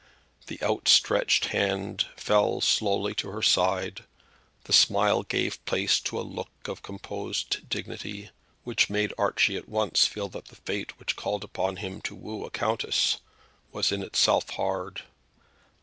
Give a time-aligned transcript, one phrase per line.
[0.47, 4.05] The outstretched hand fell slowly to her side,
[4.63, 8.31] the smile gave place to a look of composed dignity
[8.63, 12.45] which made Archie at once feel that the fate which called upon him to woo
[12.45, 13.17] a countess
[13.71, 15.03] was in itself hard.